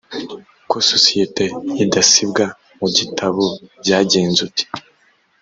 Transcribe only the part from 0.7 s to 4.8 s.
sosiyete idasibwa mu gitabo byajyenzute